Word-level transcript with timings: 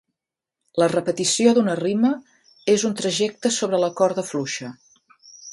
La 0.83 0.87
repetició 0.93 1.53
d'una 1.57 1.75
rima 1.81 2.11
és 2.75 2.87
un 2.91 2.97
trajecte 3.05 3.55
sobre 3.59 3.85
la 3.87 3.95
corda 4.01 4.29
fluixa. 4.35 4.77